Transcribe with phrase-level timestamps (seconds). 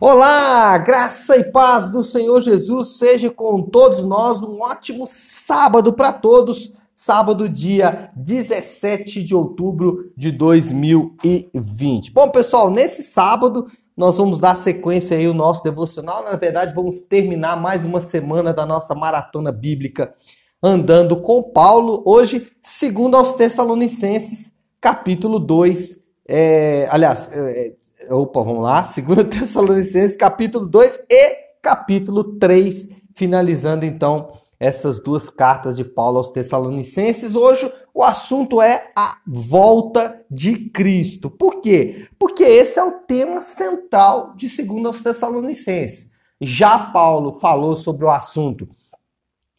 [0.00, 4.42] Olá, graça e paz do Senhor Jesus seja com todos nós.
[4.42, 6.72] Um ótimo sábado para todos.
[6.96, 12.10] Sábado, dia 17 de outubro de 2020.
[12.12, 16.24] Bom, pessoal, nesse sábado nós vamos dar sequência aí ao nosso devocional.
[16.24, 20.12] Na verdade, vamos terminar mais uma semana da nossa maratona bíblica
[20.60, 22.02] andando com Paulo.
[22.04, 26.02] Hoje, segundo aos Tessalonicenses, capítulo 2.
[26.26, 27.74] É, aliás, é,
[28.10, 28.82] Opa, vamos lá.
[28.82, 31.30] 2 Tessalonicenses, capítulo 2 e
[31.62, 37.34] capítulo 3, finalizando então essas duas cartas de Paulo aos Tessalonicenses.
[37.34, 41.30] Hoje o assunto é a volta de Cristo.
[41.30, 42.08] Por quê?
[42.18, 46.10] Porque esse é o tema central de 2 aos Tessalonicenses.
[46.40, 48.68] Já Paulo falou sobre o assunto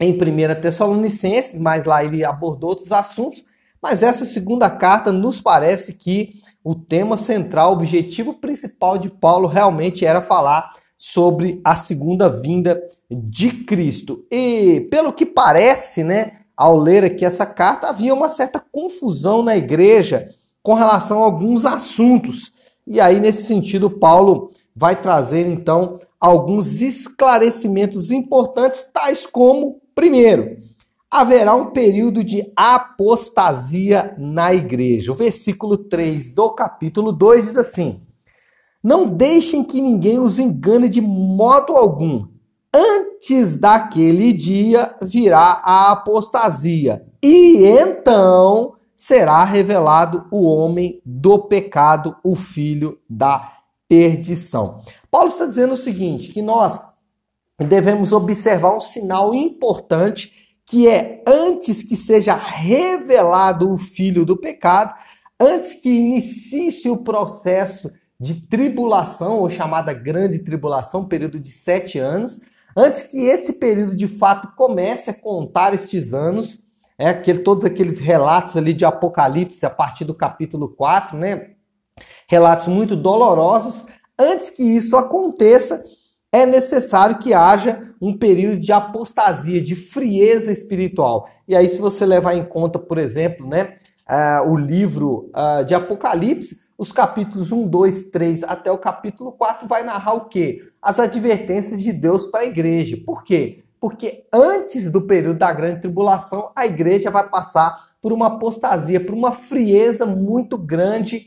[0.00, 3.44] em 1 Tessalonicenses, mas lá ele abordou outros assuntos.
[3.82, 9.46] Mas essa segunda carta nos parece que o tema central, o objetivo principal de Paulo
[9.46, 14.24] realmente era falar sobre a segunda vinda de Cristo.
[14.30, 19.54] E pelo que parece, né, ao ler aqui essa carta, havia uma certa confusão na
[19.54, 20.26] igreja
[20.62, 22.50] com relação a alguns assuntos.
[22.86, 30.56] E aí nesse sentido, Paulo vai trazer então alguns esclarecimentos importantes, tais como, primeiro,
[31.14, 35.12] haverá um período de apostasia na igreja.
[35.12, 38.02] O versículo 3 do capítulo 2 diz assim:
[38.82, 42.26] Não deixem que ninguém os engane de modo algum.
[42.74, 52.34] Antes daquele dia virá a apostasia, e então será revelado o homem do pecado, o
[52.34, 53.52] filho da
[53.88, 54.80] perdição.
[55.08, 56.92] Paulo está dizendo o seguinte: que nós
[57.56, 64.94] devemos observar um sinal importante que é antes que seja revelado o filho do pecado,
[65.38, 72.40] antes que inicie o processo de tribulação, ou chamada grande tribulação, período de sete anos,
[72.76, 76.64] antes que esse período de fato comece a contar estes anos,
[76.98, 81.50] é aquele, todos aqueles relatos ali de Apocalipse a partir do capítulo 4, né?
[82.28, 83.84] Relatos muito dolorosos.
[84.18, 85.84] Antes que isso aconteça,
[86.34, 91.28] é necessário que haja um período de apostasia, de frieza espiritual.
[91.46, 93.76] E aí, se você levar em conta, por exemplo, né,
[94.10, 99.68] uh, o livro uh, de Apocalipse, os capítulos 1, 2, 3 até o capítulo 4
[99.68, 100.58] vai narrar o quê?
[100.82, 102.98] As advertências de Deus para a igreja.
[103.06, 103.62] Por quê?
[103.80, 109.14] Porque antes do período da grande tribulação, a igreja vai passar por uma apostasia, por
[109.14, 111.26] uma frieza muito grande,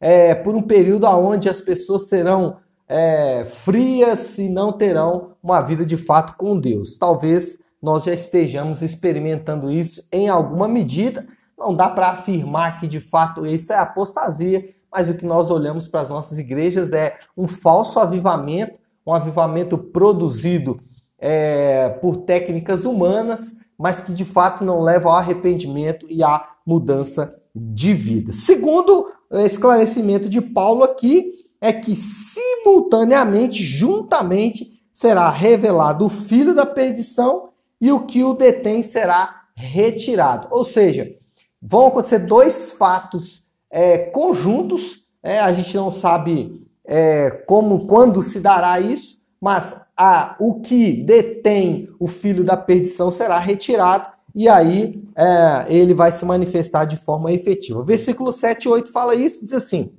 [0.00, 2.56] é, por um período onde as pessoas serão
[2.88, 6.96] é, frias e não terão uma vida de fato com Deus.
[6.96, 11.26] Talvez nós já estejamos experimentando isso em alguma medida.
[11.56, 15.86] Não dá para afirmar que de fato isso é apostasia, mas o que nós olhamos
[15.86, 20.80] para as nossas igrejas é um falso avivamento, um avivamento produzido
[21.18, 27.38] é, por técnicas humanas, mas que de fato não leva ao arrependimento e à mudança
[27.54, 28.32] de vida.
[28.32, 29.10] Segundo
[29.44, 37.92] esclarecimento de Paulo aqui, é que simultaneamente, juntamente, será revelado o filho da perdição e
[37.92, 40.48] o que o detém será retirado.
[40.50, 41.14] Ou seja,
[41.60, 45.04] vão acontecer dois fatos é, conjuntos.
[45.22, 50.92] É, a gente não sabe é, como, quando se dará isso, mas a, o que
[50.92, 56.96] detém o filho da perdição será retirado e aí é, ele vai se manifestar de
[56.96, 57.82] forma efetiva.
[57.82, 59.92] Versículo 7 e 8 fala isso, diz assim: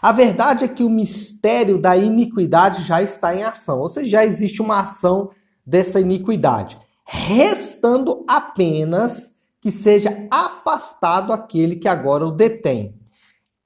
[0.00, 4.24] a verdade é que o mistério da iniquidade já está em ação, ou seja, já
[4.24, 5.30] existe uma ação
[5.66, 12.94] dessa iniquidade, restando apenas que seja afastado aquele que agora o detém.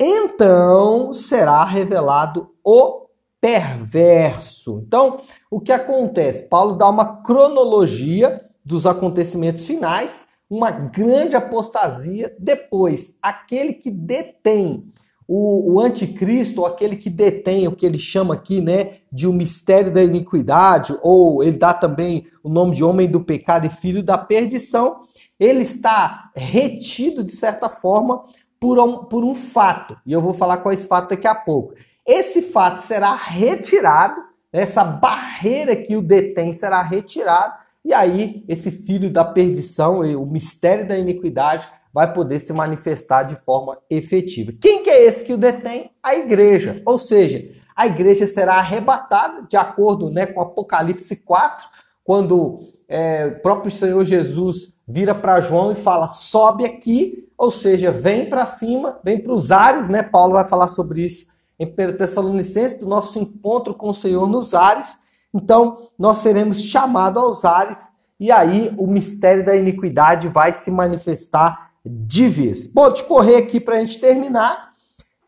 [0.00, 3.06] Então será revelado o
[3.40, 4.82] perverso.
[4.86, 5.20] Então,
[5.50, 6.48] o que acontece?
[6.48, 14.92] Paulo dá uma cronologia dos acontecimentos finais, uma grande apostasia, depois aquele que detém
[15.26, 19.34] o, o anticristo, aquele que detém o que ele chama aqui, né, de o um
[19.34, 24.02] mistério da iniquidade, ou ele dá também o nome de homem do pecado e filho
[24.02, 25.00] da perdição,
[25.38, 28.24] ele está retido, de certa forma,
[28.60, 29.96] por um, por um fato.
[30.06, 31.74] E eu vou falar qual é esse fato daqui a pouco.
[32.06, 34.20] Esse fato será retirado,
[34.52, 40.86] essa barreira que o detém será retirada, e aí esse filho da perdição, o mistério
[40.86, 44.52] da iniquidade, vai poder se manifestar de forma efetiva.
[44.60, 45.90] Quem que é esse que o detém?
[46.02, 46.82] A igreja.
[46.86, 51.66] Ou seja, a igreja será arrebatada, de acordo né, com Apocalipse 4,
[52.04, 57.90] quando é, o próprio Senhor Jesus vira para João e fala: sobe aqui, ou seja,
[57.90, 60.02] vem para cima, vem para os ares, né?
[60.02, 61.26] Paulo vai falar sobre isso
[61.58, 64.98] em 1 Tessalonicenses, do nosso encontro com o Senhor nos ares.
[65.32, 71.72] Então, nós seremos chamados aos ares e aí o mistério da iniquidade vai se manifestar
[71.84, 72.66] de vez.
[72.66, 74.71] Bom, de correr aqui para a gente terminar.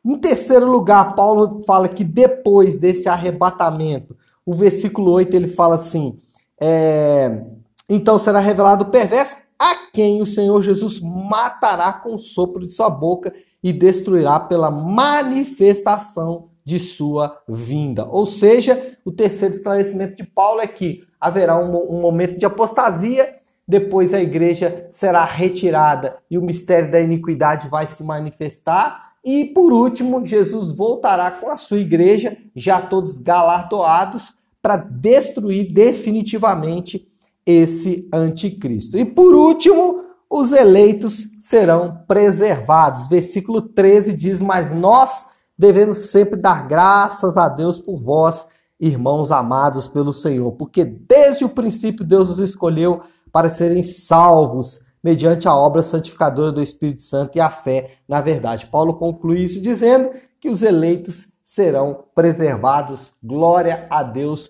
[0.04, 6.18] Em terceiro lugar, Paulo fala que depois desse arrebatamento, o versículo 8 ele fala assim:
[6.60, 7.42] é,
[7.88, 12.72] então será revelado o perverso, a quem o Senhor Jesus matará com o sopro de
[12.72, 18.06] sua boca e destruirá pela manifestação de sua vinda.
[18.06, 23.36] Ou seja, o terceiro esclarecimento de Paulo é que haverá um, um momento de apostasia,
[23.66, 29.13] depois a igreja será retirada e o mistério da iniquidade vai se manifestar.
[29.24, 37.10] E por último, Jesus voltará com a sua igreja, já todos galardoados, para destruir definitivamente
[37.46, 38.98] esse anticristo.
[38.98, 43.08] E por último, os eleitos serão preservados.
[43.08, 45.26] Versículo 13 diz: Mas nós
[45.56, 48.46] devemos sempre dar graças a Deus por vós,
[48.78, 53.00] irmãos amados pelo Senhor, porque desde o princípio Deus os escolheu
[53.32, 58.66] para serem salvos mediante a obra santificadora do Espírito Santo e a fé na verdade.
[58.66, 60.10] Paulo conclui isso dizendo
[60.40, 63.12] que os eleitos serão preservados.
[63.22, 64.48] Glória a Deus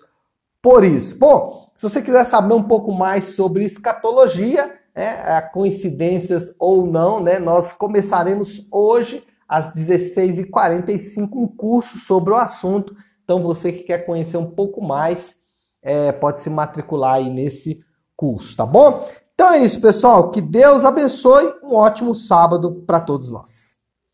[0.61, 1.19] por isso.
[1.19, 7.37] Bom, se você quiser saber um pouco mais sobre escatologia, é, coincidências ou não, né,
[7.37, 12.95] nós começaremos hoje às 16h45 um curso sobre o assunto.
[13.23, 15.35] Então, você que quer conhecer um pouco mais,
[15.83, 17.83] é, pode se matricular aí nesse
[18.15, 19.05] curso, tá bom?
[19.35, 20.31] Então é isso, pessoal.
[20.31, 21.53] Que Deus abençoe.
[21.61, 23.74] Um ótimo sábado para todos nós.